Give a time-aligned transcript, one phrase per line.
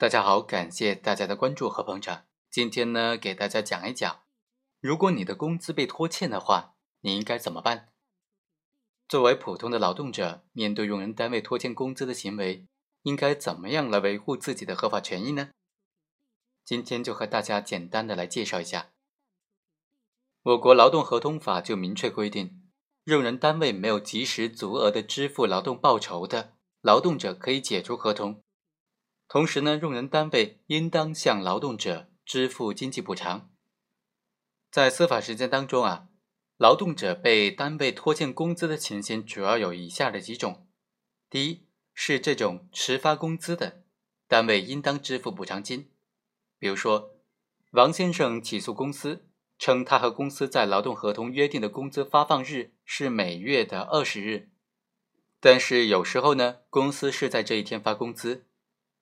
[0.00, 2.24] 大家好，感谢大家的关注和捧场。
[2.48, 4.22] 今天呢，给大家讲一讲，
[4.80, 7.90] 如果你的工资被拖欠的话，你应该怎么办？
[9.06, 12.66] 作为普通的劳动者，面对用人单位拖欠工资的行为，
[13.02, 15.50] 应该怎么样来维护自己的合法权益呢？
[16.64, 18.92] 今天就和大家简单的来介绍一下。
[20.44, 22.62] 我国劳动合同法就明确规定，
[23.04, 28.42] 用人单位没有及时足额的支付劳动报酬的，劳动者可以解除合同。
[29.32, 33.48] 同时呢，用人单位应当向劳动者支付经济补偿。
[34.72, 36.08] 在司法实践当中啊，
[36.56, 40.66] 劳动者被单位拖欠工资的情形主要有以下的几种：
[41.30, 43.84] 第一是这种迟发工资的，
[44.26, 45.92] 单位应当支付补偿金。
[46.58, 47.14] 比如说，
[47.70, 54.50] 王先生起诉公司，称他和公司在劳动合同约定的工资发放日是每月的二十日，
[55.38, 58.48] 但是有时候呢，公司是在这一天发工资。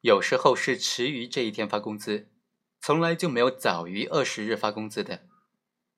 [0.08, 2.30] 有时候是迟于这一天发工资，
[2.80, 5.26] 从来就没有早于二十日发工资的。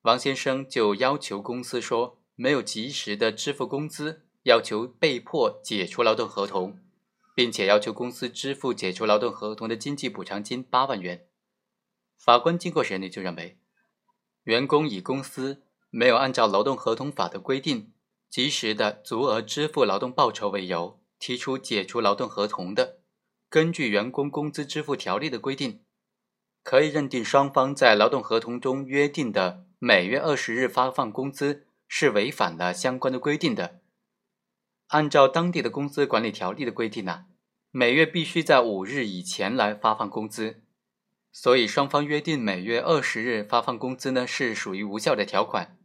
[0.01, 6.77] 王先生就要求公司说没有及时的支付工资，要求被迫解除劳动合同，
[7.33, 11.27] 并且要求公司支付解除劳动合同的经济补偿金八万元。
[12.17, 13.57] 法官经过审理就认为，
[14.43, 17.93] 员工以公司没有按照劳动合同法的规定
[18.29, 22.97] 及时的足额支付劳动报酬为由，提出解除劳动合同的。
[23.51, 25.81] 根据员工工资支付条例的规定，
[26.63, 33.81] 可以认定双方在劳动合同中约定的每月二十日发放工资是违反了相关的规定的。
[34.87, 37.25] 按照当地的工资管理条例的规定呢，
[37.71, 40.61] 每月必须在五日以前来发放工资，
[41.33, 45.77] 所以双方约定每月二十日发放工资呢是属于无效的条款。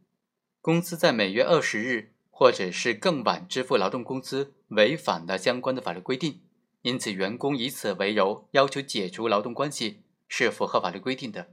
[0.61, 6.39] 公司在每月二十日或者是更晚支付劳动工资，违反了相关的法律规定。
[6.83, 11.49] 因此，员工以此为由要求解除劳动关系是符合法律规定的。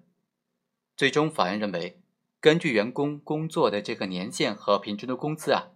[0.96, 2.00] 最终，法院认为，
[2.40, 5.70] 根据员工工作的这个年限和平均的工资啊，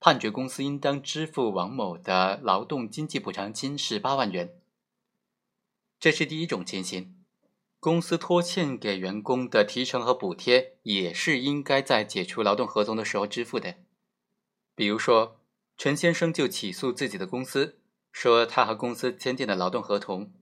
[0.00, 4.54] 判决公司应当支付王某的劳动经济补偿金是八万元。
[6.00, 7.14] 这是第一种情形，
[7.80, 13.74] 公司拖欠给员工的提成和补贴也是应该在解除劳动合同的时候支付的。
[14.74, 15.40] 比如说，
[15.76, 17.80] 陈先生就起诉自己的公司。
[18.14, 20.32] 说他和公司签订的劳动合同，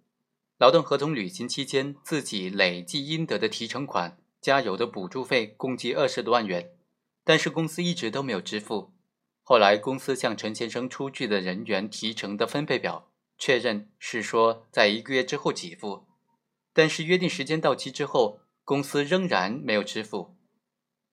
[0.59, 6.73] 劳动合同履行期间，自己累计应得的提成款、加油的补助费共计二十多万元，
[7.25, 8.93] 但是公司一直都没有支付。
[9.43, 16.05] 后来公司向陈先生出具的人员提成的分配表，确认是说在一个月之后给付，
[16.75, 20.37] 但是约定时间到期之后，公司仍然没有支付。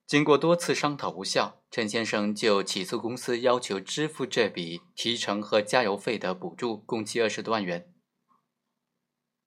[0.10, 7.94] 经过多次商讨无效，陈先生就起诉公司，要求支付这笔提成和加油费的补助，共计二十多万元。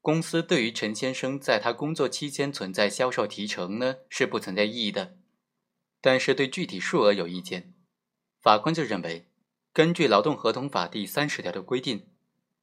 [0.00, 5.16] 公司对于陈先生在他工作期间存在销售提成呢，是不存在异议的，
[6.00, 7.74] 但是对具体数额有意见。
[8.40, 9.26] 法官就认为，
[9.72, 12.06] 根据劳动合同法第三十条的规定，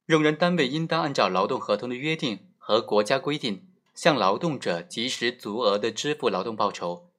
[0.06, 7.09] 用人单位应当按照劳动合同的约定和国家规定，向劳动者及时足额的支付劳动报酬。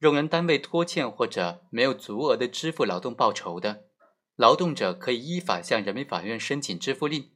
[0.00, 3.84] 用人单位拖欠或者没有足额的支付劳动报酬的，
[4.36, 7.30] 劳动者可以依法向人民法院申请支付令，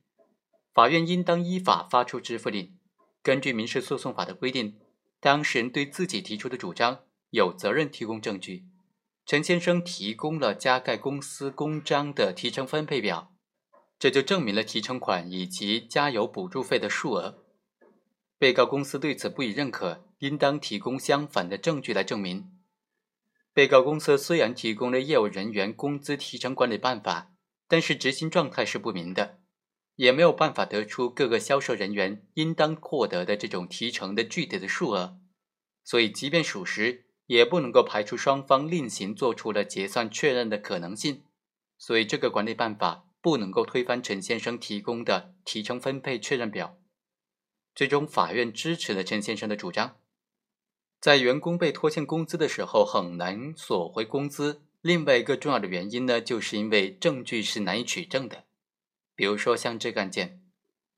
[0.75, 2.77] 法院应当依法发出支付令。
[3.23, 4.79] 根据民事诉讼法的规定，
[5.21, 8.65] 当事人对自己提出的主张有责任提供证据。
[9.25, 13.33] 陈先生提供了加盖公司公章的提成分配表，
[13.99, 17.45] 这就证明了提成款以及加油补助费的数额。
[18.39, 22.53] 被告公司对此不予认可，应当提供相反的证据来证明。
[23.53, 27.33] 被告公司虽然提供了业务人员工资提成管理办法，
[27.67, 29.41] 但是执行状态是不明的，
[29.97, 35.19] 也没有办法得出各个销售人员应当获得的这种提成的具体的数额，
[35.83, 41.25] 所以即便属实，也不能够排除双方另行做出了结算确认的可能性，
[41.77, 46.77] 所以这个管理办法不能够推翻陈先生提供的提成分配确认表。
[47.79, 49.99] 最终，法院支持了陈先生的主张。
[51.01, 54.65] 在员工被拖欠工资的时候，很难索回工资。
[54.81, 58.47] 另外一个重要的原因呢，就是因为证据是难以取证的。
[59.15, 60.43] 比如说，像这个案件，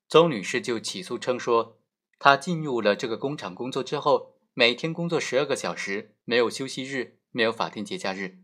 [0.09, 1.77] 周女士就起诉称说，
[2.17, 8.39] 她进入了这个工厂工作之后，每天工作十二个小时，没有休息日，没有法定节假日，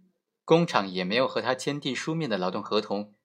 [0.46, 3.16] 工厂也没有和她签订书面的劳动合同，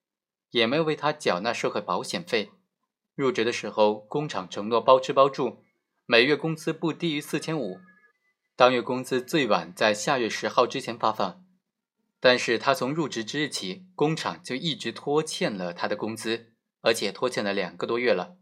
[0.53, 2.53] 也没有为她缴纳社会保险费。
[3.15, 5.63] 入职的时候，工厂承诺包吃包住，
[6.07, 7.79] 每月工资不低于四千五，
[8.57, 11.45] 当月工资最晚在下月十号之前发放。
[12.21, 18.37] 但是他从入职之日起，工厂就一直拖欠了他的工资，而且拖欠了两个多月了。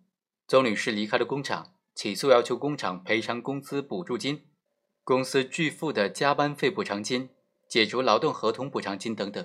[0.46, 4.46] 邹女士离开了工厂，起诉要求工厂赔偿工资补助金、
[5.02, 7.31] 公司拒付的加班费补偿金、
[7.67, 9.44] 解除劳动合同补偿金等等。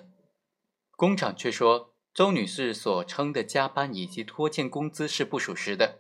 [0.98, 6.00] 工厂却说，周女士所称的加班以及拖欠工资是不属实的，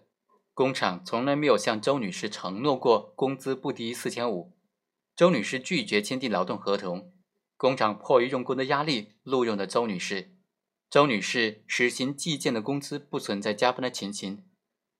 [0.53, 4.53] 工厂从来没有向周女士承诺过工资不低于四千五。
[5.13, 7.11] 周女士拒绝签订劳动合同，
[7.57, 10.33] 工厂迫于用工的压力录用了周女士。
[10.89, 14.45] 周女士实行计件的工资不存在加班的情形。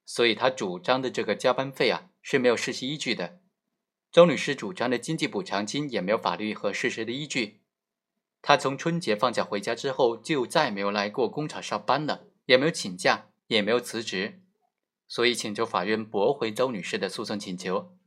[0.04, 3.40] 所以，她主张的这个加班费啊是没有事实依据的。
[4.12, 7.62] 周女士主张的经济补偿金也没有法律和事实的依据。
[8.48, 14.44] 他从春节放假回家之后就再没有来过工厂上班了，也没有请假，也没有辞职。
[15.08, 17.98] 所以，请求法院驳回周女士的诉讼请求。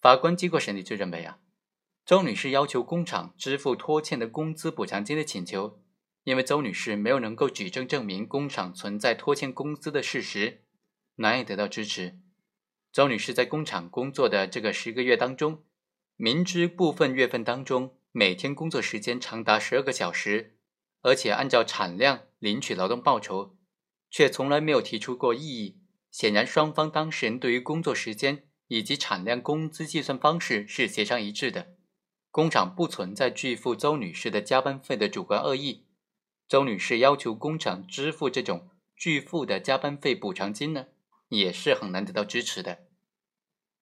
[0.00, 1.38] 法官经过审理就认为啊，
[2.06, 5.78] 周女士要求工厂支付拖欠的工资补偿金的请求，
[6.24, 10.62] 因为周女士没有能够举证证明工厂存在拖欠工资的事实。
[11.16, 12.18] 难以得到支持。
[12.90, 15.62] 周女士在工厂工作的这个十个月当中，
[16.16, 20.58] 明知部分月份当中每天工作时间长达十二个小时，
[21.00, 23.56] 而且按照产量领取劳动报酬，
[24.10, 25.80] 却从来没有提出过异议。
[26.10, 31.74] 显然，双方当事人对于工作时间以及产量工资计算方式是协商一致的。
[32.30, 35.86] 工厂不存在拒付周女士的加班费的主观恶意。
[36.46, 40.86] 周女士要求工厂支付这种拒付的加班费补偿金呢？
[41.28, 42.80] 也是很难得到支持的，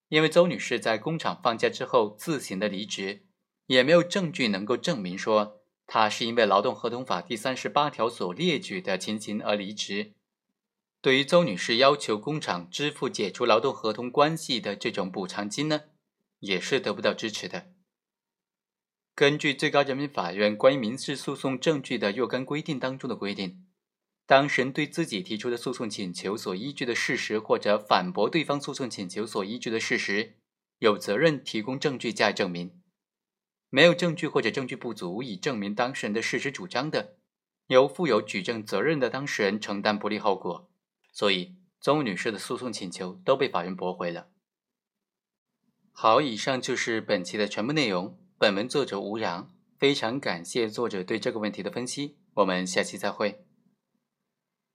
[0.07, 3.27] 因为周女士在工厂放假之后自行的离职，
[3.71, 10.15] 也没有证据能够证明说她是因为劳动合同法第三十八条所列举的情形而离职。
[11.01, 15.83] 对于周女士要求工厂支付解除劳动合同关系的这种补偿金呢，
[16.41, 17.69] 也是得不到支持的。
[19.15, 23.65] 根据最高人民法院关于民事诉讼证据的若干规定当中的规定。
[24.27, 30.35] 当事人对自己提出的诉讼请求所依据的事实，或者反驳对方诉讼请求所依据的事实，
[30.81, 32.80] 有责任提供证据加以证明。
[33.71, 37.17] 没有证据或者证据不足以证明当事人的事实主张的，
[37.69, 40.69] 由负有举证责任的当事人承担不利后果。
[41.13, 44.29] 所以，邹女士的诉讼请求都被法院驳回了。
[45.93, 48.19] 好，以上就是本期的全部内容。
[48.37, 52.17] 本文作者吴阳，非常感谢作者对这个问题的分析。
[52.35, 53.45] 我们下期再会。